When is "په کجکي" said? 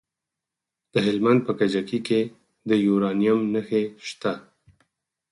1.47-1.99